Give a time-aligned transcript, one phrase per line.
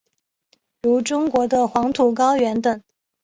[0.81, 2.81] 如中国的黄土高原等。